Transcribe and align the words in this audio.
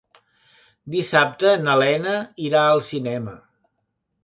Dissabte 0.95 1.51
na 1.67 1.77
Lena 1.83 2.15
irà 2.49 2.65
al 2.73 2.85
cinema. 2.91 3.39